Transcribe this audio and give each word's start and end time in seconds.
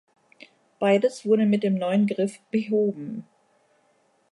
Beides 0.81 1.25
wurde 1.27 1.45
mit 1.45 1.61
dem 1.61 1.75
neuen 1.75 2.07
Griff 2.07 2.39
behoben. 2.49 3.27